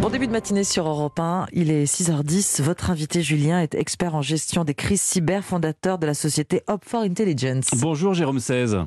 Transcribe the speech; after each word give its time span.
Bon 0.00 0.08
début 0.08 0.26
de 0.26 0.32
matinée 0.32 0.64
sur 0.64 0.88
Europe 0.88 1.20
1, 1.20 1.46
il 1.52 1.70
est 1.70 1.84
6h10. 1.84 2.62
Votre 2.62 2.90
invité 2.90 3.22
Julien 3.22 3.60
est 3.60 3.76
expert 3.76 4.16
en 4.16 4.20
gestion 4.20 4.64
des 4.64 4.74
crises 4.74 5.00
cyber, 5.00 5.44
fondateur 5.44 5.98
de 5.98 6.06
la 6.06 6.14
société 6.14 6.62
Hop 6.66 6.82
for 6.84 7.02
Intelligence. 7.02 7.68
Bonjour 7.76 8.12
Jérôme 8.12 8.40
16. 8.40 8.78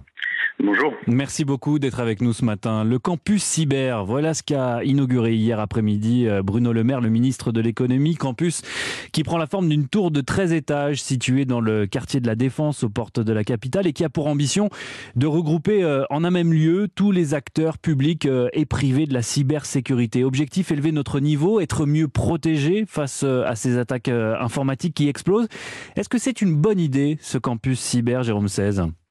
Bonjour. 0.64 0.94
Merci 1.06 1.44
beaucoup 1.44 1.80
d'être 1.80 2.00
avec 2.00 2.22
nous 2.22 2.32
ce 2.32 2.46
matin. 2.46 2.86
Le 2.86 2.98
campus 2.98 3.44
cyber, 3.44 4.06
voilà 4.06 4.34
ce 4.34 4.42
qu'a 4.42 4.86
inauguré 4.86 5.36
hier 5.36 5.60
après-midi 5.60 6.30
euh, 6.30 6.42
Bruno 6.42 6.72
Le 6.72 6.86
Maire, 6.86 7.02
le 7.02 7.10
ministre 7.10 7.52
de 7.52 7.60
l'économie. 7.60 8.16
Campus 8.16 8.62
qui 9.12 9.24
prend 9.24 9.38
la 9.38 9.48
forme 9.48 9.68
d'une 9.68 9.90
tour 9.90 10.12
de 10.12 10.22
13 10.22 10.54
étages 10.54 11.04
située 11.04 11.44
dans 11.44 11.60
le 11.60 11.88
quartier 11.88 12.22
de 12.22 12.28
la 12.28 12.36
Défense 12.36 12.86
aux 12.86 12.90
portes 12.90 13.20
de 13.20 13.34
la 13.34 13.44
capitale 13.44 13.86
et 13.86 13.92
qui 13.92 14.06
a 14.06 14.10
pour 14.10 14.28
ambition 14.28 14.70
de 15.18 15.28
regrouper 15.28 15.84
euh, 15.84 16.06
en 16.10 16.24
un 16.24 16.32
même 16.32 16.54
lieu 16.54 16.88
tous 16.88 17.12
les 17.12 17.34
acteurs 17.34 17.78
publics 17.78 18.26
euh, 18.26 18.48
et 18.54 18.66
privés 18.66 19.08
de 19.08 19.14
la 19.14 19.24
cybersécurité. 19.24 20.24
Objectif 20.24 20.72
élever 20.72 20.94
notre 20.94 21.20
niveau, 21.20 21.60
être 21.60 21.86
mieux 21.86 22.08
protégé 22.08 22.86
face 22.88 23.24
à 23.24 23.56
ces 23.56 23.78
attaques 23.78 24.08
informatiques 24.08 24.94
qui 24.94 25.10
explosent. 25.10 25.50
Est-ce 25.98 26.08
que 26.08 26.18
c'est 26.18 26.42
une 26.42 26.56
bonne 26.56 26.80
idée 26.80 27.18
ce 27.20 27.38
campus 27.38 27.80
cyber, 27.80 28.24
Jérôme 28.24 28.48
16 28.48 28.66
alors, 28.80 28.90
en 28.90 29.05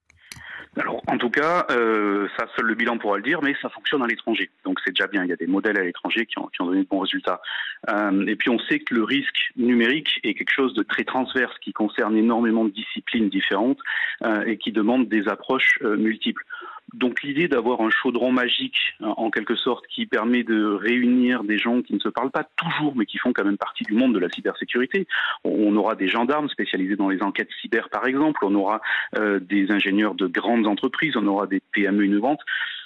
tout 1.24 1.30
cas, 1.30 1.66
euh, 1.70 2.28
ça 2.36 2.46
seul 2.54 2.66
le 2.66 2.74
bilan 2.74 2.98
pourra 2.98 3.16
le 3.16 3.22
dire, 3.22 3.40
mais 3.40 3.54
ça 3.62 3.70
fonctionne 3.70 4.02
à 4.02 4.06
l'étranger. 4.06 4.50
Donc 4.62 4.78
c'est 4.84 4.90
déjà 4.90 5.06
bien. 5.06 5.24
Il 5.24 5.30
y 5.30 5.32
a 5.32 5.36
des 5.36 5.46
modèles 5.46 5.78
à 5.78 5.82
l'étranger 5.82 6.26
qui 6.26 6.38
ont, 6.38 6.48
qui 6.48 6.60
ont 6.60 6.66
donné 6.66 6.82
de 6.82 6.86
bons 6.86 6.98
résultats. 6.98 7.40
Euh, 7.88 8.26
et 8.26 8.36
puis 8.36 8.50
on 8.50 8.58
sait 8.58 8.80
que 8.80 8.94
le 8.94 9.04
risque 9.04 9.52
numérique 9.56 10.20
est 10.22 10.34
quelque 10.34 10.52
chose 10.52 10.74
de 10.74 10.82
très 10.82 11.04
transverse 11.04 11.58
qui 11.60 11.72
concerne 11.72 12.14
énormément 12.14 12.66
de 12.66 12.70
disciplines 12.70 13.30
différentes 13.30 13.78
euh, 14.22 14.44
et 14.44 14.58
qui 14.58 14.70
demande 14.70 15.08
des 15.08 15.26
approches 15.26 15.78
multiples. 15.80 16.44
Donc 16.94 17.22
l'idée 17.22 17.48
d'avoir 17.48 17.80
un 17.80 17.90
chaudron 17.90 18.30
magique, 18.30 18.94
en 19.00 19.30
quelque 19.30 19.56
sorte, 19.56 19.86
qui 19.88 20.06
permet 20.06 20.44
de 20.44 20.64
réunir 20.64 21.42
des 21.42 21.58
gens 21.58 21.82
qui 21.82 21.92
ne 21.92 21.98
se 21.98 22.08
parlent 22.08 22.30
pas 22.30 22.46
toujours, 22.56 22.94
mais 22.94 23.04
qui 23.04 23.18
font 23.18 23.32
quand 23.32 23.44
même 23.44 23.58
partie 23.58 23.82
du 23.84 23.94
monde 23.94 24.14
de 24.14 24.20
la 24.20 24.28
cybersécurité. 24.28 25.06
On 25.42 25.74
aura 25.76 25.96
des 25.96 26.06
gendarmes 26.06 26.48
spécialisés 26.48 26.96
dans 26.96 27.08
les 27.08 27.22
enquêtes 27.22 27.48
cyber, 27.60 27.88
par 27.88 28.06
exemple. 28.06 28.44
On 28.44 28.54
aura 28.54 28.80
euh, 29.16 29.40
des 29.40 29.72
ingénieurs 29.72 30.14
de 30.14 30.26
grandes 30.28 30.66
entreprises. 30.66 31.16
On 31.16 31.26
aura 31.26 31.46
des 31.48 31.60
PME 31.72 32.06
innovantes 32.06 32.40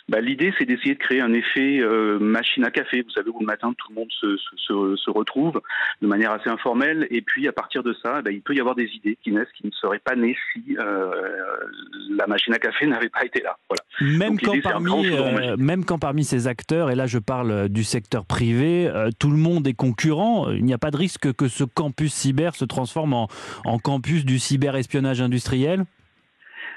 bah, 0.08 0.20
L'idée, 0.20 0.52
c'est 0.58 0.64
d'essayer 0.64 0.94
de 0.94 0.98
créer 0.98 1.20
un 1.20 1.32
effet 1.32 1.80
euh, 1.80 2.18
machine 2.18 2.64
à 2.64 2.70
café. 2.70 3.02
Vous 3.02 3.10
savez, 3.10 3.30
où 3.30 3.40
le 3.40 3.46
matin, 3.46 3.74
tout 3.76 3.88
le 3.90 3.94
monde 3.96 4.10
se, 4.10 4.36
se, 4.36 4.96
se, 4.96 5.10
retrouve 5.10 5.60
de 6.00 6.06
manière 6.06 6.32
assez 6.32 6.48
informelle. 6.48 7.06
Et 7.10 7.22
puis, 7.22 7.48
à 7.48 7.52
partir 7.52 7.82
de 7.82 7.94
ça, 8.02 8.22
bah, 8.22 8.30
il 8.30 8.40
peut 8.40 8.54
y 8.54 8.60
avoir 8.60 8.74
des 8.74 8.88
idées 8.94 9.18
qui 9.22 9.32
naissent 9.32 9.52
qui 9.54 9.66
ne 9.66 9.72
seraient 9.72 9.98
pas 9.98 10.16
nées 10.16 10.36
si 10.52 10.76
euh, 10.78 11.10
la 12.10 12.26
machine 12.26 12.54
à 12.54 12.58
café 12.58 12.86
n'avait 12.86 13.08
pas 13.08 13.24
été 13.24 13.42
là. 13.42 13.56
Voilà. 13.68 14.18
Même, 14.18 14.38
quand 14.38 14.60
parmi, 14.62 15.06
euh, 15.06 15.56
même 15.56 15.84
quand 15.84 15.98
parmi 15.98 16.24
ces 16.24 16.46
acteurs, 16.46 16.90
et 16.90 16.94
là 16.94 17.06
je 17.06 17.18
parle 17.18 17.68
du 17.68 17.84
secteur 17.84 18.24
privé, 18.24 18.88
euh, 18.88 19.10
tout 19.18 19.30
le 19.30 19.36
monde 19.36 19.66
est 19.66 19.74
concurrent, 19.74 20.50
il 20.50 20.64
n'y 20.64 20.72
a 20.72 20.78
pas 20.78 20.90
de 20.90 20.96
risque 20.96 21.32
que 21.34 21.48
ce 21.48 21.64
campus 21.64 22.12
cyber 22.12 22.54
se 22.54 22.64
transforme 22.64 23.12
en, 23.12 23.28
en 23.64 23.78
campus 23.78 24.24
du 24.24 24.38
cyberespionnage 24.38 25.20
industriel? 25.20 25.84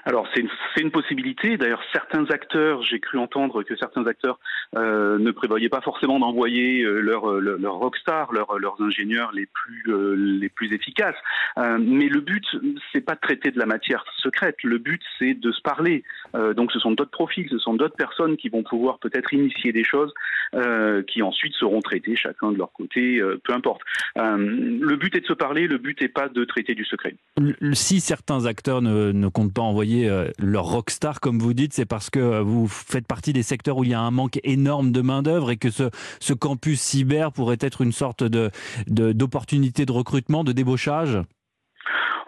Alors 0.05 0.27
c'est 0.33 0.41
une, 0.41 0.49
une, 0.77 0.91
possibilité. 0.91 1.57
D'ailleurs, 1.57 1.81
certains 1.93 2.25
acteurs, 2.25 2.81
j'ai 2.83 2.99
cru 2.99 3.17
entendre 3.17 3.63
que 3.63 3.75
certains 3.75 4.05
acteurs 4.07 4.39
euh, 4.75 5.19
ne 5.19 5.31
prévoyaient 5.31 5.69
pas 5.69 5.81
forcément 5.81 6.19
d'envoyer 6.19 6.83
euh, 6.83 6.99
leurs 6.99 7.29
euh, 7.29 7.39
leur, 7.39 7.59
leur 7.59 7.73
rockstars, 7.75 8.31
leurs 8.31 8.81
ingénieurs 8.81 9.31
les 9.33 9.45
plus 9.45 9.83
euh, 9.87 10.15
les 10.15 10.49
plus 10.49 10.73
efficaces. 10.73 11.15
Euh, 11.57 11.77
mais 11.79 12.07
le 12.07 12.21
but, 12.21 12.45
c'est 12.91 13.01
pas 13.01 13.15
de 13.15 13.19
traiter 13.19 13.51
de 13.51 13.59
la 13.59 13.65
matière 13.65 14.03
secrète. 14.17 14.57
Le 14.63 14.77
but, 14.77 15.01
c'est 15.19 15.33
de 15.33 15.51
se 15.51 15.61
parler. 15.61 16.03
donc, 16.55 16.71
ce 16.71 16.79
sont 16.79 16.91
d'autres 16.91 17.11
profils, 17.11 17.47
ce 17.49 17.57
sont 17.57 17.73
d'autres 17.73 17.95
personnes 17.95 18.37
qui 18.37 18.49
vont 18.49 18.63
pouvoir 18.63 18.99
peut-être 18.99 19.33
initier 19.33 19.71
des 19.71 19.83
choses 19.83 20.13
qui 21.07 21.21
ensuite 21.21 21.53
seront 21.55 21.81
traitées 21.81 22.15
chacun 22.15 22.51
de 22.51 22.57
leur 22.57 22.71
côté, 22.73 23.21
peu 23.43 23.53
importe. 23.53 23.81
le 24.15 24.95
but 24.95 25.15
est 25.15 25.21
de 25.21 25.25
se 25.25 25.33
parler. 25.33 25.67
Le 25.67 25.77
but 25.77 25.99
n'est 26.01 26.07
pas 26.07 26.29
de 26.29 26.43
traiter 26.43 26.75
du 26.75 26.85
secret. 26.85 27.15
Si 27.73 27.99
certains 27.99 28.45
acteurs 28.45 28.81
ne, 28.81 29.11
ne 29.11 29.27
comptent 29.27 29.53
pas 29.53 29.61
envoyer 29.61 29.90
euh, 29.99 30.29
leur 30.39 30.65
rockstar, 30.65 31.19
comme 31.19 31.39
vous 31.39 31.53
dites, 31.53 31.73
c'est 31.73 31.85
parce 31.85 32.09
que 32.09 32.41
vous 32.41 32.67
faites 32.67 33.07
partie 33.07 33.33
des 33.33 33.43
secteurs 33.43 33.77
où 33.77 33.83
il 33.83 33.91
y 33.91 33.93
a 33.93 33.99
un 33.99 34.11
manque 34.11 34.39
énorme 34.43 34.91
de 34.91 35.01
main-d'œuvre 35.01 35.51
et 35.51 35.57
que 35.57 35.69
ce, 35.69 35.89
ce 36.19 36.33
campus 36.33 36.81
cyber 36.81 37.31
pourrait 37.31 37.57
être 37.59 37.81
une 37.81 37.91
sorte 37.91 38.23
d'opportunité 38.23 39.85
de, 39.85 39.91
de 39.91 39.97
recrutement, 39.97 40.43
de 40.43 40.51
débauchage? 40.51 41.19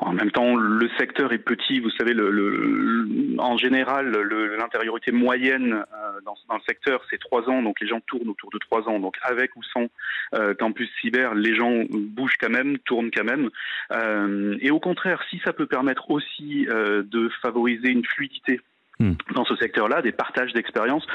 En 0.05 0.13
même 0.13 0.31
temps, 0.31 0.55
le 0.55 0.89
secteur 0.97 1.31
est 1.33 1.39
petit. 1.39 1.79
Vous 1.79 1.89
savez, 1.91 2.13
le, 2.13 2.29
le, 2.29 3.35
en 3.39 3.57
général, 3.57 4.11
l'intériorité 4.57 5.11
moyenne 5.11 5.73
euh, 5.73 6.21
dans, 6.25 6.35
dans, 6.49 6.55
le 6.55 6.61
secteur, 6.67 7.01
c'est 7.09 7.19
trois 7.19 7.49
ans. 7.49 7.61
Donc, 7.61 7.79
les 7.79 7.87
gens 7.87 7.99
tournent 8.01 8.29
autour 8.29 8.49
de 8.51 8.57
trois 8.57 8.87
ans. 8.89 8.99
Donc, 8.99 9.15
avec 9.21 9.55
ou 9.55 9.63
sans 9.63 9.87
euh, 10.35 10.53
campus 10.53 10.89
cyber, 11.01 11.35
les 11.35 11.55
gens 11.55 11.83
bougent 11.89 12.37
quand 12.39 12.49
même, 12.49 12.77
tournent 12.79 13.11
quand 13.11 13.23
même. 13.23 13.49
Euh, 13.91 14.57
et 14.61 14.71
au 14.71 14.79
contraire, 14.79 15.23
si 15.29 15.39
ça 15.45 15.53
peut 15.53 15.67
permettre 15.67 16.11
aussi 16.11 16.67
euh, 16.69 17.03
de 17.03 17.29
favoriser 17.41 17.89
une 17.89 18.05
fluidité 18.05 18.59
Hmm. 19.03 19.15
dans 19.35 19.43
ce 19.43 19.57
secteur-là, 19.57 20.01
des 20.01 20.13
partages 20.13 20.53
d'expériences, 20.53 21.05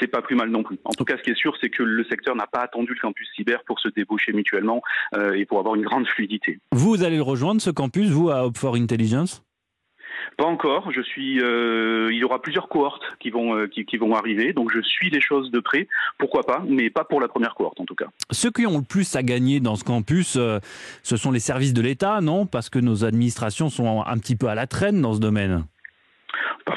c'est 0.00 0.06
pas 0.06 0.22
plus 0.22 0.34
mal 0.34 0.48
non 0.48 0.62
plus. 0.62 0.78
En 0.84 0.92
tout 0.92 1.04
cas, 1.04 1.18
ce 1.18 1.22
qui 1.22 1.28
est 1.28 1.36
sûr, 1.36 1.54
c'est 1.60 1.68
que 1.68 1.82
le 1.82 2.02
secteur 2.04 2.34
n'a 2.34 2.46
pas 2.46 2.60
attendu 2.60 2.94
le 2.94 3.00
campus 3.00 3.28
cyber 3.36 3.62
pour 3.64 3.80
se 3.80 3.88
débaucher 3.88 4.32
mutuellement 4.32 4.80
euh, 5.14 5.34
et 5.34 5.44
pour 5.44 5.58
avoir 5.58 5.74
une 5.74 5.82
grande 5.82 6.08
fluidité. 6.08 6.58
Vous 6.72 7.04
allez 7.04 7.16
le 7.16 7.22
rejoindre, 7.22 7.60
ce 7.60 7.68
campus, 7.68 8.08
vous, 8.08 8.30
à 8.30 8.46
Hope 8.46 8.56
for 8.56 8.76
Intelligence? 8.76 9.42
Pas 10.38 10.44
encore. 10.44 10.90
Je 10.90 11.02
suis. 11.02 11.40
Euh, 11.40 12.08
il 12.10 12.16
y 12.16 12.24
aura 12.24 12.40
plusieurs 12.40 12.68
cohortes 12.68 13.02
qui 13.20 13.28
vont 13.28 13.54
euh, 13.54 13.66
qui, 13.66 13.84
qui, 13.84 13.98
vont 13.98 14.14
arriver, 14.14 14.52
donc 14.52 14.72
je 14.72 14.80
suis 14.80 15.10
les 15.10 15.20
choses 15.20 15.50
de 15.50 15.60
près. 15.60 15.86
Pourquoi 16.18 16.44
pas, 16.44 16.62
mais 16.66 16.88
pas 16.88 17.04
pour 17.04 17.20
la 17.20 17.28
première 17.28 17.54
cohorte 17.54 17.78
en 17.80 17.84
tout 17.84 17.94
cas. 17.94 18.06
Ceux 18.30 18.50
qui 18.50 18.66
ont 18.66 18.78
le 18.78 18.84
plus 18.84 19.16
à 19.16 19.22
gagner 19.22 19.60
dans 19.60 19.76
ce 19.76 19.84
campus, 19.84 20.36
euh, 20.36 20.60
ce 21.02 21.16
sont 21.16 21.30
les 21.30 21.40
services 21.40 21.74
de 21.74 21.82
l'État, 21.82 22.20
non? 22.20 22.46
Parce 22.46 22.70
que 22.70 22.78
nos 22.78 23.04
administrations 23.04 23.68
sont 23.68 24.02
un 24.02 24.18
petit 24.18 24.36
peu 24.36 24.48
à 24.48 24.54
la 24.54 24.66
traîne 24.66 25.02
dans 25.02 25.12
ce 25.12 25.20
domaine 25.20 25.64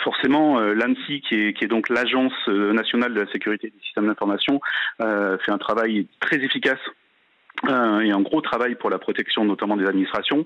forcément. 0.07 0.59
Euh, 0.59 0.73
L'ANSI, 0.73 1.21
qui 1.21 1.35
est, 1.35 1.67
donc 1.67 1.89
l'Agence 1.89 2.31
euh, 2.47 2.71
nationale 2.71 3.13
de 3.13 3.19
la 3.19 3.31
sécurité 3.31 3.69
des 3.69 3.83
systèmes 3.83 4.07
d'information, 4.07 4.61
euh, 5.01 5.37
fait 5.39 5.51
un 5.51 5.57
travail 5.57 6.07
très 6.21 6.37
efficace 6.37 6.79
et 7.67 8.11
un 8.11 8.21
gros 8.21 8.39
travail 8.41 8.75
pour 8.75 8.91
la 8.91 8.99
protection 8.99 9.43
notamment 9.43 9.75
des 9.77 9.87
administrations. 9.87 10.45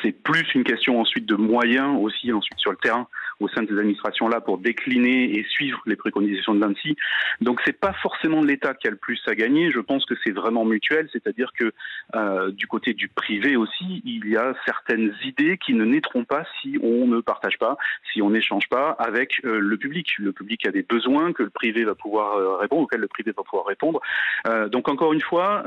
C'est 0.00 0.12
plus 0.12 0.46
une 0.54 0.62
question 0.62 1.00
ensuite 1.00 1.26
de 1.26 1.34
moyens 1.34 1.98
aussi 2.00 2.32
ensuite 2.32 2.60
sur 2.60 2.70
le 2.70 2.76
terrain 2.76 3.08
au 3.40 3.48
sein 3.48 3.62
de 3.62 3.68
ces 3.68 3.78
administrations-là 3.78 4.40
pour 4.40 4.58
décliner 4.58 5.38
et 5.38 5.44
suivre 5.44 5.80
les 5.86 5.96
préconisations 5.96 6.54
de 6.54 6.60
l'ANSI. 6.60 6.96
Donc 7.40 7.60
c'est 7.64 7.78
pas 7.78 7.92
forcément 7.94 8.42
l'État 8.42 8.74
qui 8.74 8.88
a 8.88 8.90
le 8.90 8.96
plus 8.96 9.20
à 9.26 9.34
gagner. 9.34 9.70
Je 9.70 9.80
pense 9.80 10.04
que 10.06 10.14
c'est 10.24 10.32
vraiment 10.32 10.64
mutuel, 10.64 11.08
c'est-à-dire 11.12 11.52
que 11.58 11.72
euh, 12.14 12.50
du 12.50 12.66
côté 12.66 12.94
du 12.94 13.08
privé 13.08 13.56
aussi, 13.56 14.02
il 14.04 14.28
y 14.28 14.36
a 14.36 14.54
certaines 14.64 15.14
idées 15.24 15.58
qui 15.58 15.74
ne 15.74 15.84
naîtront 15.84 16.24
pas 16.24 16.44
si 16.60 16.78
on 16.82 17.06
ne 17.06 17.20
partage 17.20 17.58
pas, 17.58 17.76
si 18.12 18.22
on 18.22 18.30
n'échange 18.30 18.68
pas 18.68 18.90
avec 18.90 19.40
euh, 19.44 19.58
le 19.58 19.76
public. 19.76 20.14
Le 20.18 20.32
public 20.32 20.66
a 20.66 20.70
des 20.70 20.82
besoins 20.82 21.32
que 21.32 21.42
le 21.42 21.50
privé 21.50 21.84
va 21.84 21.94
pouvoir 21.94 22.36
euh, 22.36 22.56
répondre, 22.56 22.82
auxquels 22.82 23.00
le 23.00 23.08
privé 23.08 23.32
va 23.36 23.42
pouvoir 23.42 23.66
répondre. 23.66 24.00
Euh, 24.46 24.68
donc 24.68 24.88
encore 24.88 25.12
une 25.12 25.20
fois, 25.20 25.64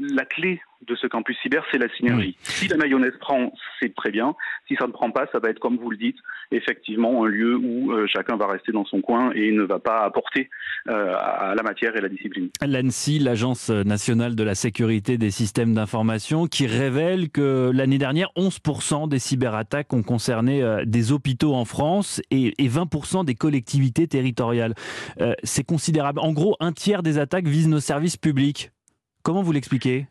la 0.00 0.24
clé 0.24 0.60
de 0.86 0.94
ce 0.94 1.06
campus 1.06 1.36
cyber, 1.42 1.64
c'est 1.70 1.78
la 1.78 1.88
synergie. 1.94 2.36
Oui. 2.38 2.44
Si 2.44 2.68
la 2.68 2.76
mayonnaise 2.76 3.12
prend, 3.20 3.52
c'est 3.80 3.94
très 3.94 4.10
bien. 4.10 4.34
Si 4.66 4.76
ça 4.76 4.86
ne 4.86 4.92
prend 4.92 5.10
pas, 5.10 5.26
ça 5.32 5.38
va 5.38 5.50
être 5.50 5.58
comme 5.58 5.76
vous 5.76 5.90
le 5.90 5.96
dites, 5.96 6.16
effectivement 6.50 7.24
un 7.24 7.28
lieu 7.28 7.56
où 7.56 7.92
euh, 7.92 8.06
chacun 8.06 8.36
va 8.36 8.46
rester 8.46 8.72
dans 8.72 8.84
son 8.84 9.00
coin 9.00 9.30
et 9.34 9.52
ne 9.52 9.62
va 9.62 9.78
pas 9.78 10.04
apporter 10.04 10.48
euh, 10.88 11.14
à 11.16 11.54
la 11.54 11.62
matière 11.62 11.94
et 11.96 12.00
la 12.00 12.08
discipline. 12.08 12.48
L'ANSI, 12.66 13.18
l'Agence 13.18 13.68
nationale 13.68 14.34
de 14.34 14.42
la 14.42 14.54
sécurité 14.54 15.18
des 15.18 15.30
systèmes 15.30 15.74
d'information, 15.74 16.46
qui 16.46 16.66
révèle 16.66 17.30
que 17.30 17.70
l'année 17.74 17.98
dernière, 17.98 18.30
11% 18.36 19.08
des 19.08 19.18
cyberattaques 19.18 19.92
ont 19.92 20.02
concerné 20.02 20.62
euh, 20.62 20.84
des 20.86 21.12
hôpitaux 21.12 21.54
en 21.54 21.64
France 21.64 22.22
et, 22.30 22.54
et 22.62 22.68
20% 22.68 23.24
des 23.24 23.34
collectivités 23.34 24.06
territoriales. 24.06 24.74
C'est 25.42 25.64
considérable. 25.64 26.20
En 26.20 26.32
gros, 26.32 26.56
un 26.60 26.72
tiers 26.72 27.02
des 27.02 27.18
attaques 27.18 27.46
visent 27.46 27.68
nos 27.68 27.80
services 27.80 28.16
publics. 28.16 28.70
Comment 29.22 29.42
vous 29.42 29.52
l'expliquez? 29.52 30.06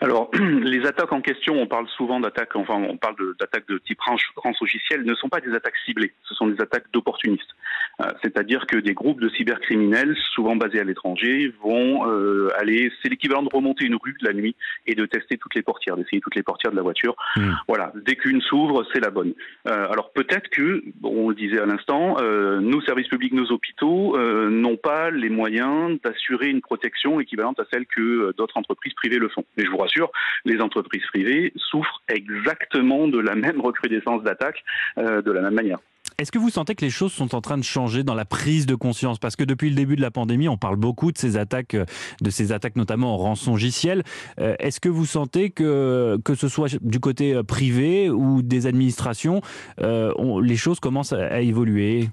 Alors, 0.00 0.30
les 0.62 0.86
attaques 0.86 1.12
en 1.12 1.20
question, 1.20 1.54
on 1.54 1.66
parle 1.66 1.88
souvent 1.88 2.20
d'attaques, 2.20 2.54
enfin, 2.56 2.74
on 2.74 2.96
parle 2.96 3.16
d'attaques 3.38 3.66
de, 3.68 3.74
de, 3.74 3.78
type 3.78 3.98
rançongiciel, 4.36 5.04
ne 5.04 5.14
sont 5.14 5.28
pas 5.28 5.40
des 5.40 5.52
attaques 5.54 5.76
ciblées, 5.84 6.12
ce 6.24 6.34
sont 6.34 6.46
des 6.46 6.60
attaques 6.60 6.86
d'opportunistes. 6.92 7.54
Euh, 8.00 8.06
C'est-à-dire 8.22 8.66
que 8.66 8.78
des 8.78 8.94
groupes 8.94 9.20
de 9.20 9.28
cybercriminels, 9.30 10.16
souvent 10.34 10.56
basés 10.56 10.80
à 10.80 10.84
l'étranger, 10.84 11.52
vont 11.62 12.08
euh, 12.08 12.48
aller, 12.58 12.92
c'est 13.02 13.08
l'équivalent 13.08 13.42
de 13.42 13.48
remonter 13.52 13.86
une 13.86 13.96
rue 13.96 14.16
de 14.20 14.26
la 14.26 14.32
nuit 14.32 14.54
et 14.86 14.94
de 14.94 15.04
tester 15.06 15.36
toutes 15.36 15.54
les 15.54 15.62
portières, 15.62 15.96
d'essayer 15.96 16.20
toutes 16.20 16.36
les 16.36 16.42
portières 16.42 16.70
de 16.70 16.76
la 16.76 16.82
voiture. 16.82 17.16
Mmh. 17.36 17.50
Voilà, 17.66 17.92
dès 18.06 18.14
qu'une 18.14 18.40
s'ouvre, 18.40 18.84
c'est 18.92 19.00
la 19.00 19.10
bonne. 19.10 19.34
Euh, 19.66 19.88
alors 19.90 20.12
peut-être 20.12 20.48
que, 20.50 20.82
bon, 21.00 21.26
on 21.26 21.28
le 21.30 21.34
disait 21.34 21.60
à 21.60 21.66
l'instant, 21.66 22.16
euh, 22.20 22.60
nos 22.60 22.80
services 22.82 23.08
publics, 23.08 23.32
nos 23.32 23.50
hôpitaux 23.50 24.16
euh, 24.16 24.48
n'ont 24.48 24.76
pas 24.76 25.10
les 25.10 25.28
moyens 25.28 25.98
d'assurer 26.04 26.48
une 26.48 26.60
protection 26.60 27.20
équivalente 27.20 27.58
à 27.58 27.64
celle 27.72 27.86
que 27.86 28.32
d'autres 28.36 28.56
entreprises 28.56 28.94
privées 28.94 29.18
le 29.18 29.28
font. 29.28 29.44
Mais 29.56 29.64
je 29.64 29.70
vous 29.70 29.76
rassure, 29.88 30.10
les 30.44 30.60
entreprises 30.60 31.02
privées 31.12 31.52
souffrent 31.56 32.02
exactement 32.08 33.08
de 33.08 33.18
la 33.18 33.34
même 33.34 33.60
recrudescence 33.60 34.22
d'attaques, 34.22 34.62
euh, 34.98 35.22
de 35.22 35.32
la 35.32 35.42
même 35.42 35.54
manière. 35.54 35.78
Est-ce 36.18 36.32
que 36.32 36.38
vous 36.38 36.50
sentez 36.50 36.74
que 36.74 36.84
les 36.84 36.90
choses 36.90 37.12
sont 37.12 37.34
en 37.34 37.40
train 37.40 37.58
de 37.58 37.62
changer 37.62 38.02
dans 38.02 38.14
la 38.14 38.24
prise 38.24 38.66
de 38.66 38.74
conscience? 38.74 39.18
Parce 39.18 39.36
que 39.36 39.44
depuis 39.44 39.68
le 39.68 39.76
début 39.76 39.94
de 39.94 40.00
la 40.00 40.10
pandémie, 40.10 40.48
on 40.48 40.56
parle 40.56 40.76
beaucoup 40.76 41.12
de 41.12 41.18
ces 41.18 41.36
attaques, 41.36 41.76
de 41.76 42.30
ces 42.30 42.50
attaques 42.50 42.74
notamment 42.74 43.14
en 43.14 43.18
rançongiciel. 43.18 44.02
Est-ce 44.38 44.80
que 44.80 44.88
vous 44.88 45.06
sentez 45.06 45.50
que, 45.50 46.18
que 46.24 46.34
ce 46.34 46.48
soit 46.48 46.76
du 46.82 46.98
côté 46.98 47.40
privé 47.46 48.10
ou 48.10 48.42
des 48.42 48.66
administrations, 48.66 49.42
les 49.78 50.56
choses 50.56 50.80
commencent 50.80 51.12
à 51.12 51.40
évoluer? 51.40 52.08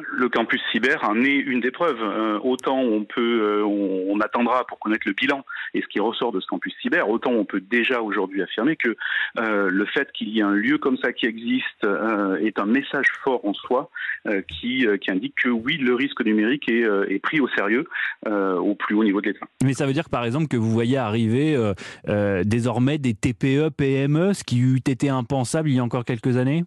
Le 0.00 0.28
campus 0.28 0.60
cyber 0.72 1.02
en 1.04 1.22
est 1.22 1.34
une 1.34 1.60
des 1.60 1.70
preuves. 1.70 2.00
Euh, 2.00 2.38
autant 2.42 2.78
on 2.80 3.04
peut, 3.04 3.40
euh, 3.42 3.64
on, 3.64 4.18
attendra 4.20 4.64
pour 4.66 4.78
connaître 4.78 5.06
le 5.06 5.12
bilan 5.12 5.44
et 5.74 5.80
ce 5.80 5.86
qui 5.86 6.00
ressort 6.00 6.32
de 6.32 6.40
ce 6.40 6.46
campus 6.46 6.74
cyber, 6.82 7.08
autant 7.08 7.30
on 7.30 7.44
peut 7.44 7.60
déjà 7.60 8.02
aujourd'hui 8.02 8.42
affirmer 8.42 8.74
que 8.76 8.96
euh, 9.38 9.70
le 9.70 9.86
fait 9.86 10.10
qu'il 10.12 10.28
y 10.30 10.40
ait 10.40 10.42
un 10.42 10.54
lieu 10.54 10.78
comme 10.78 10.96
ça 10.96 11.12
qui 11.12 11.26
existe 11.26 11.86
est 12.40 12.58
un 12.58 12.66
message 12.66 13.06
fort 13.22 13.44
en 13.44 13.54
soi 13.54 13.90
qui, 14.48 14.86
indique 15.08 15.34
que 15.36 15.48
oui, 15.48 15.76
le 15.76 15.94
risque 15.94 16.20
numérique 16.24 16.68
est, 16.68 16.82
est 16.82 17.18
pris 17.20 17.40
au 17.40 17.48
sérieux 17.48 17.86
au 18.26 18.74
plus 18.74 18.94
haut 18.94 19.04
niveau 19.04 19.20
de 19.20 19.28
l'État. 19.28 19.46
Mais 19.64 19.72
ça 19.72 19.86
veut 19.86 19.92
dire 19.92 20.08
par 20.08 20.24
exemple 20.24 20.48
que 20.48 20.56
vous 20.56 20.70
voyez 20.70 20.96
arriver 20.96 21.56
désormais 22.44 22.98
des 22.98 23.14
TPE, 23.14 23.70
PME, 23.70 24.34
ce 24.34 24.44
qui 24.44 24.58
eût 24.58 24.76
été 24.76 25.08
impensable 25.08 25.70
il 25.70 25.76
y 25.76 25.78
a 25.78 25.84
encore 25.84 26.04
quelques 26.04 26.36
années? 26.36 26.64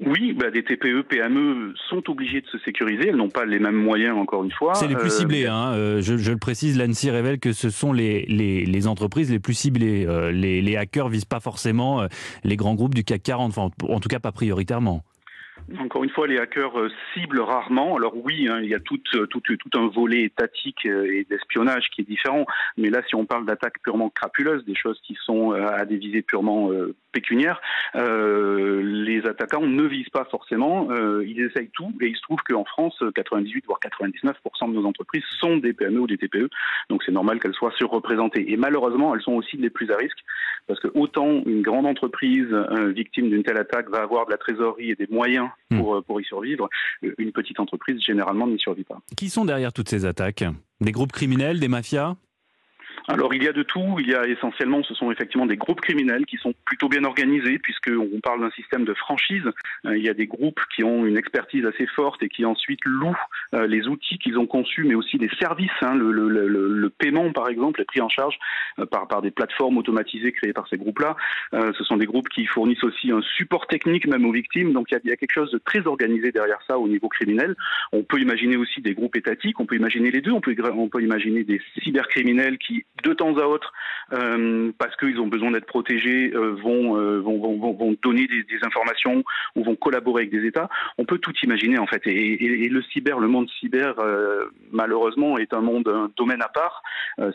Oui, 0.00 0.32
bah, 0.32 0.50
des 0.50 0.64
TPE, 0.64 1.02
PME 1.02 1.72
sont 1.88 2.10
obligées 2.10 2.40
de 2.40 2.46
se 2.48 2.58
sécuriser. 2.58 3.08
Elles 3.08 3.16
n'ont 3.16 3.30
pas 3.30 3.44
les 3.44 3.60
mêmes 3.60 3.76
moyens, 3.76 4.16
encore 4.16 4.42
une 4.42 4.50
fois. 4.50 4.74
C'est 4.74 4.88
les 4.88 4.96
plus 4.96 5.06
euh, 5.06 5.20
ciblés. 5.20 5.46
Hein. 5.46 5.72
Euh, 5.74 6.00
je, 6.02 6.16
je, 6.16 6.32
le 6.32 6.38
précise, 6.38 6.76
l'ANSI 6.76 7.10
révèle 7.10 7.38
que 7.38 7.52
ce 7.52 7.70
sont 7.70 7.92
les, 7.92 8.26
les, 8.26 8.64
les 8.64 8.86
entreprises 8.88 9.30
les 9.30 9.38
plus 9.38 9.54
ciblées. 9.54 10.04
Euh, 10.04 10.32
les, 10.32 10.62
les 10.62 10.76
hackers 10.76 11.08
visent 11.08 11.24
pas 11.24 11.38
forcément 11.38 12.06
les 12.42 12.56
grands 12.56 12.74
groupes 12.74 12.94
du 12.94 13.04
CAC 13.04 13.22
40, 13.22 13.56
enfin, 13.56 13.70
en 13.88 14.00
tout 14.00 14.08
cas 14.08 14.18
pas 14.18 14.32
prioritairement. 14.32 15.04
Encore 15.78 16.02
une 16.02 16.10
fois, 16.10 16.26
les 16.26 16.38
hackers 16.38 16.74
ciblent 17.14 17.40
rarement. 17.40 17.96
Alors 17.96 18.16
oui, 18.16 18.48
hein, 18.48 18.58
il 18.62 18.68
y 18.68 18.74
a 18.74 18.80
tout, 18.80 18.98
tout, 18.98 19.40
tout, 19.40 19.78
un 19.78 19.86
volet 19.88 20.24
étatique 20.24 20.84
et 20.84 21.24
d'espionnage 21.30 21.88
qui 21.94 22.02
est 22.02 22.04
différent. 22.04 22.44
Mais 22.76 22.90
là, 22.90 23.00
si 23.08 23.14
on 23.14 23.26
parle 23.26 23.46
d'attaques 23.46 23.80
purement 23.82 24.10
crapuleuses, 24.10 24.64
des 24.64 24.74
choses 24.74 25.00
qui 25.06 25.16
sont 25.24 25.52
à 25.52 25.84
des 25.84 25.96
visées 25.96 26.22
purement 26.22 26.70
pécuniaires, 27.14 27.60
les 27.94 29.22
attaquants 29.26 29.66
ne 29.66 29.82
visent 29.84 30.10
pas 30.10 30.26
forcément. 30.30 30.88
ils 31.22 31.40
essayent 31.40 31.70
tout. 31.72 31.92
Et 32.00 32.08
il 32.08 32.16
se 32.16 32.22
trouve 32.22 32.40
qu'en 32.46 32.64
France, 32.64 32.96
98 33.14 33.64
voire 33.66 33.78
99% 33.80 34.68
de 34.68 34.74
nos 34.74 34.84
entreprises 34.84 35.24
sont 35.40 35.56
des 35.56 35.72
PME 35.72 36.00
ou 36.00 36.06
des 36.06 36.18
TPE. 36.18 36.48
Donc 36.90 37.02
c'est 37.04 37.12
normal 37.12 37.40
qu'elles 37.40 37.54
soient 37.54 37.72
surreprésentées. 37.76 38.52
Et 38.52 38.56
malheureusement, 38.56 39.14
elles 39.14 39.22
sont 39.22 39.32
aussi 39.32 39.56
les 39.56 39.70
plus 39.70 39.90
à 39.90 39.96
risque 39.96 40.18
parce 40.66 40.80
que 40.80 40.88
autant 40.94 41.42
une 41.46 41.62
grande 41.62 41.86
entreprise 41.86 42.48
victime 42.94 43.30
d'une 43.30 43.42
telle 43.42 43.58
attaque 43.58 43.88
va 43.90 44.02
avoir 44.02 44.26
de 44.26 44.32
la 44.32 44.38
trésorerie 44.38 44.90
et 44.90 44.94
des 44.96 45.08
moyens 45.10 45.48
Hmm. 45.70 45.80
pour, 45.80 45.94
euh, 45.96 46.02
pour 46.02 46.20
y 46.20 46.24
survivre. 46.24 46.68
Euh, 47.04 47.14
une 47.18 47.32
petite 47.32 47.60
entreprise, 47.60 48.00
généralement, 48.00 48.46
n'y 48.46 48.58
survit 48.58 48.84
pas. 48.84 48.98
Qui 49.16 49.28
sont 49.28 49.44
derrière 49.44 49.72
toutes 49.72 49.88
ces 49.88 50.04
attaques? 50.04 50.44
Des 50.80 50.92
groupes 50.92 51.12
criminels, 51.12 51.60
des 51.60 51.68
mafias? 51.68 52.16
Alors 53.06 53.34
il 53.34 53.42
y 53.42 53.48
a 53.48 53.52
de 53.52 53.62
tout. 53.62 53.96
Il 54.00 54.08
y 54.08 54.14
a 54.14 54.26
essentiellement, 54.26 54.82
ce 54.82 54.94
sont 54.94 55.10
effectivement 55.10 55.46
des 55.46 55.56
groupes 55.56 55.80
criminels 55.80 56.24
qui 56.24 56.36
sont 56.38 56.54
plutôt 56.64 56.88
bien 56.88 57.04
organisés, 57.04 57.58
puisqu'on 57.58 58.20
parle 58.22 58.40
d'un 58.40 58.50
système 58.52 58.84
de 58.84 58.94
franchise. 58.94 59.44
Euh, 59.86 59.96
il 59.96 60.02
y 60.02 60.08
a 60.08 60.14
des 60.14 60.26
groupes 60.26 60.60
qui 60.74 60.84
ont 60.84 61.04
une 61.04 61.18
expertise 61.18 61.66
assez 61.66 61.86
forte 61.86 62.22
et 62.22 62.28
qui 62.28 62.44
ensuite 62.44 62.84
louent 62.84 63.16
euh, 63.54 63.66
les 63.66 63.86
outils 63.88 64.18
qu'ils 64.18 64.38
ont 64.38 64.46
conçus, 64.46 64.84
mais 64.84 64.94
aussi 64.94 65.18
des 65.18 65.30
services. 65.38 65.70
Hein. 65.82 65.94
Le, 65.94 66.88
paiement, 66.98 67.32
par 67.32 67.48
exemple, 67.48 67.80
est 67.80 67.84
pris 67.84 68.00
en 68.00 68.08
charge 68.08 68.38
euh, 68.78 68.86
par, 68.86 69.20
des 69.20 69.30
plateformes 69.30 69.76
automatisées 69.76 70.32
créées 70.32 70.52
par 70.52 70.66
ces 70.68 70.76
groupes-là. 70.76 71.16
ce 71.52 71.84
sont 71.84 71.96
des 71.96 72.06
groupes 72.06 72.28
qui 72.28 72.46
fournissent 72.46 72.82
aussi 72.84 73.10
un 73.10 73.20
support 73.36 73.66
technique 73.66 74.06
même 74.06 74.24
aux 74.24 74.32
victimes. 74.32 74.72
Donc 74.72 74.88
il 74.90 75.08
y, 75.08 75.12
a, 75.12 75.16
quelque 75.16 75.32
chose 75.32 75.50
de 75.50 75.58
très 75.58 75.86
organisé 75.86 76.32
derrière 76.32 76.58
ça 76.66 76.78
au 76.78 76.88
niveau 76.88 77.08
criminel. 77.08 77.54
On 77.92 78.02
peut 78.02 78.20
imaginer 78.20 78.56
aussi 78.56 78.80
des 78.80 78.94
groupes 78.94 79.16
étatiques. 79.16 79.60
On 79.60 79.66
peut 79.66 79.76
imaginer 79.76 80.10
les 80.10 80.20
deux. 80.20 80.32
On 80.32 80.40
peut 80.40 81.02
imaginer 81.02 81.44
des 81.44 81.60
cybercriminels 81.82 82.58
qui 82.58 82.84
de 83.02 83.12
temps 83.12 83.36
à 83.38 83.44
autre, 83.46 83.72
euh, 84.12 84.70
parce 84.78 84.94
qu'ils 84.96 85.18
ont 85.18 85.26
besoin 85.26 85.50
d'être 85.50 85.66
protégés, 85.66 86.32
euh, 86.34 86.52
vont, 86.62 86.96
euh, 86.96 87.18
vont, 87.18 87.38
vont, 87.38 87.72
vont, 87.72 87.96
donner 88.02 88.26
des, 88.26 88.44
informations 88.62 89.24
ou 89.56 89.64
vont 89.64 89.74
collaborer 89.74 90.22
avec 90.22 90.30
des 90.30 90.46
États. 90.46 90.68
On 90.96 91.04
peut 91.04 91.18
tout 91.18 91.32
imaginer 91.42 91.78
en 91.78 91.86
fait. 91.86 92.02
Et, 92.06 92.68
le 92.68 92.82
cyber, 92.82 93.18
le 93.18 93.28
monde 93.28 93.48
cyber, 93.60 93.94
malheureusement, 94.72 95.38
est 95.38 95.52
un 95.52 95.60
monde, 95.60 95.88
un 95.88 96.10
domaine 96.16 96.42
à 96.42 96.48
part. 96.48 96.82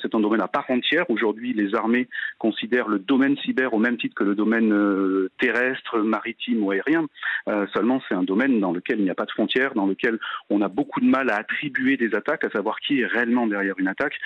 C'est 0.01 0.15
un 0.15 0.19
domaine 0.19 0.41
à 0.41 0.47
part 0.47 0.65
entière. 0.69 1.09
Aujourd'hui, 1.09 1.53
les 1.53 1.75
armées 1.75 2.07
considèrent 2.39 2.87
le 2.87 2.99
domaine 2.99 3.37
cyber 3.37 3.73
au 3.73 3.79
même 3.79 3.97
titre 3.97 4.15
que 4.15 4.23
le 4.23 4.35
domaine 4.35 4.73
terrestre, 5.39 5.99
maritime 5.99 6.63
ou 6.63 6.71
aérien. 6.71 7.05
seulement, 7.73 8.01
c'est 8.07 8.15
un 8.15 8.23
domaine 8.23 8.59
dans 8.59 8.71
lequel 8.71 8.99
il 8.99 9.03
n'y 9.03 9.11
a 9.11 9.15
pas 9.15 9.25
de 9.25 9.31
frontières, 9.31 9.73
dans 9.75 9.85
lequel 9.85 10.19
on 10.49 10.61
a 10.61 10.67
beaucoup 10.67 10.99
de 10.99 11.07
mal 11.07 11.29
à 11.29 11.35
attribuer 11.35 11.95
des 11.97 12.15
attaques, 12.15 12.43
à 12.43 12.49
savoir 12.49 12.79
qui 12.79 13.01
est 13.01 13.05
réellement 13.05 13.47
derrière 13.47 13.75
une 13.77 13.87
attaque. 13.87 14.19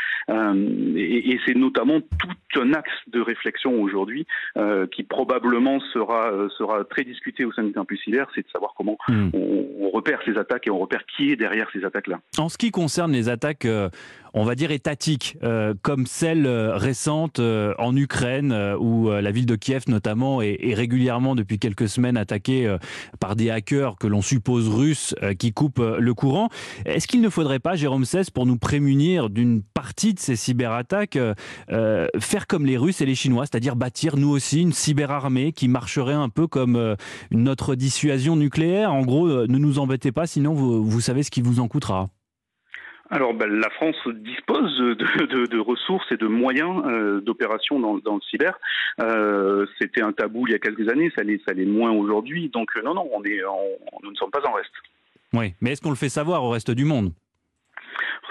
Et 1.24 1.40
c'est 1.46 1.56
notamment 1.56 2.00
tout 2.02 2.60
un 2.60 2.74
axe 2.74 2.92
de 3.08 3.22
réflexion 3.22 3.82
aujourd'hui 3.82 4.26
euh, 4.58 4.86
qui 4.88 5.04
probablement 5.04 5.80
sera 5.94 6.32
euh, 6.32 6.50
sera 6.58 6.84
très 6.84 7.04
discuté 7.04 7.46
au 7.46 7.52
sein 7.52 7.64
du 7.64 7.74
campus 7.74 8.02
cyber, 8.04 8.28
c'est 8.36 8.42
de 8.42 8.52
savoir 8.52 8.74
comment 8.78 8.98
hmm. 9.08 9.30
on, 9.34 9.68
on, 9.80 9.90
repère 9.90 10.20
ces 10.26 10.38
attaques 10.38 10.68
et 10.68 10.72
on 10.72 10.80
repère 10.80 11.06
qui 11.06 11.32
est 11.32 11.36
derrière 11.36 11.68
ces 11.72 11.86
attaques-là. 11.86 12.20
En 12.38 12.50
ce 12.50 12.58
qui 12.58 12.72
concerne 12.72 13.12
les 13.12 13.30
attaques 13.30 13.66
euh, 13.66 13.90
on 14.34 14.44
va 14.44 14.56
dire 14.56 14.72
étatiques, 14.72 15.38
euh, 15.44 15.74
comme 15.82 16.08
celle 16.08 16.48
euh, 16.48 16.76
récente 16.76 17.40
euh, 17.40 17.74
en 17.78 17.96
Ukraine, 17.96 18.54
où 18.80 19.10
la 19.10 19.32
ville 19.32 19.46
de 19.46 19.56
Kiev 19.56 19.84
notamment 19.88 20.42
est, 20.42 20.58
est 20.62 20.74
régulièrement 20.74 21.36
depuis 21.36 21.60
quelques 21.60 21.88
semaines 21.88 22.18
attaquée 22.18 22.76
par 23.20 23.36
des 23.36 23.50
hackers 23.50 23.98
que 23.98 24.08
l'on 24.08 24.22
suppose 24.22 24.70
russes 24.70 25.16
qui 25.38 25.54
coupent 25.54 25.82
le 25.82 26.14
courant. 26.14 26.50
Est-ce 26.86 27.08
qu'il 27.08 27.22
ne 27.22 27.30
faudrait 27.30 27.60
pas, 27.60 27.76
Jérôme 27.76 28.06
Cesse, 28.06 28.30
pour 28.30 28.46
nous 28.46 28.58
prémunir 28.58 29.30
d'une 29.30 29.62
partie 29.62 30.14
de 30.14 30.20
ces 30.20 30.36
cyberattaques, 30.36 31.18
faire 31.70 32.48
comme 32.48 32.66
les 32.66 32.78
Russes 32.78 33.02
et 33.02 33.06
les 33.06 33.16
Chinois, 33.16 33.46
c'est-à-dire 33.46 33.76
bâtir 33.76 34.18
nous 34.18 34.30
aussi 34.30 34.62
une 34.62 34.74
cyberarmée 34.74 35.52
qui 35.52 35.68
marcherait 35.68 36.14
un 36.14 36.30
peu 36.30 36.48
comme 36.48 36.96
notre 37.32 37.76
dissuasion 37.76 38.36
nucléaire? 38.36 38.94
En 38.94 39.02
gros, 39.02 39.28
ne 39.28 39.58
nous 39.58 39.80
embêtez 39.80 40.12
pas, 40.12 40.28
sinon 40.28 40.54
vous, 40.54 40.84
vous 40.84 41.02
savez 41.02 41.24
ce 41.24 41.32
qui 41.32 41.42
vous 41.42 41.60
en 41.60 41.68
coûtera 41.68 42.10
alors, 43.10 43.34
ben, 43.34 43.48
la 43.48 43.70
France 43.70 43.96
dispose 44.08 44.78
de, 44.78 45.60
ressources 45.60 46.10
et 46.12 46.18
de 46.18 46.28
moyens 46.28 46.84
euh, 46.86 47.22
d'opération 47.22 47.80
dans, 47.80 47.94
le 47.96 48.22
cyber. 48.30 48.58
Euh, 49.02 49.66
C'était 49.80 50.02
un 50.02 50.14
tabou 50.14 50.48
il 50.48 50.52
y 50.52 50.56
a 50.56 50.60
quelques 50.60 50.90
années, 50.90 51.12
ça 51.16 51.24
l'est, 51.24 51.42
ça 51.46 51.54
l'est 51.54 51.66
moins 51.66 51.92
aujourd'hui. 51.92 52.50
Donc, 52.50 52.70
euh, 52.78 52.82
non, 52.82 52.94
non, 52.94 53.10
on 53.14 53.24
est, 53.24 53.44
on, 53.44 54.00
nous 54.04 54.12
ne 54.12 54.16
sommes 54.16 54.32
pas 54.32 54.42
en 54.48 54.54
reste. 54.54 54.72
Oui, 55.34 55.54
mais 55.62 55.72
est-ce 55.72 55.82
qu'on 55.82 55.90
le 55.90 55.96
fait 55.96 56.10
savoir 56.10 56.44
au 56.44 56.50
reste 56.50 56.72
du 56.72 56.86
monde? 56.86 57.12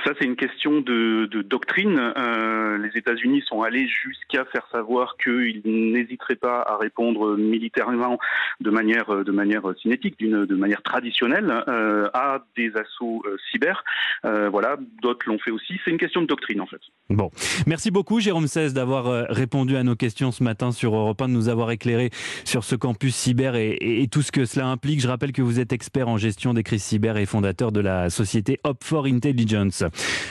Ça, 0.05 0.13
c'est 0.19 0.25
une 0.25 0.37
question 0.37 0.81
de, 0.81 1.29
doctrine. 1.43 2.13
Euh, 2.17 2.79
les 2.79 2.99
États-Unis 2.99 3.43
sont 3.47 3.63
allés 3.63 3.87
jusqu'à 3.87 4.44
faire 4.47 4.67
savoir 4.71 5.17
qu'ils 5.23 5.63
n'hésiteraient 5.65 6.37
pas 6.37 6.63
à 6.63 6.77
répondre 6.77 7.37
militairement 7.37 8.19
de 8.61 8.71
manière, 8.71 9.25
de 9.25 9.32
manière 9.32 9.63
cinétique, 9.81 10.19
de 10.19 10.55
manière 10.55 10.82
traditionnelle, 10.82 11.65
euh, 11.69 12.09
à 12.15 12.44
des 12.56 12.73
assauts 12.77 13.23
euh, 13.27 13.37
cyber. 13.51 13.85
Euh, 14.25 14.49
voilà, 14.51 14.77
d'autres 15.03 15.29
l'ont 15.29 15.39
fait 15.39 15.51
aussi. 15.51 15.75
C'est 15.85 15.91
une 15.91 15.99
question 15.99 16.23
de 16.23 16.27
doctrine, 16.27 16.61
en 16.61 16.67
fait. 16.67 16.81
Bon, 17.11 17.31
merci 17.67 17.91
beaucoup, 17.91 18.21
Jérôme 18.21 18.47
16, 18.47 18.73
d'avoir 18.73 19.06
euh, 19.06 19.25
répondu 19.29 19.77
à 19.77 19.82
nos 19.82 19.97
questions 19.97 20.31
ce 20.31 20.44
matin 20.44 20.71
sur 20.71 20.94
Europe 20.94 21.21
1, 21.21 21.29
de 21.29 21.32
nous 21.32 21.49
avoir 21.49 21.71
éclairé 21.71 22.11
sur 22.44 22.65
ce 22.65 22.77
campus 22.77 23.15
cyber 23.15 23.56
et, 23.56 24.09
tout 24.11 24.23
ce 24.23 24.32
que 24.32 24.44
cela 24.44 24.67
implique. 24.67 25.01
Je 25.01 25.09
rappelle 25.09 25.32
que 25.32 25.43
vous 25.43 25.59
êtes 25.59 25.73
expert 25.73 26.09
en 26.09 26.19
gestion 26.19 26.55
des 26.55 26.63
crises 26.63 26.82
cyber 26.82 27.17
et 27.17 27.27
fondateur 27.27 27.73
de 27.73 27.81
la 27.81 28.11
société 28.11 28.61
Hop 28.65 28.79
for 28.82 29.06
Intelligence. 29.06 29.85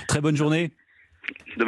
Très 0.07 0.21
bonne 0.21 0.35
journée. 0.35 0.71
De. 1.57 1.65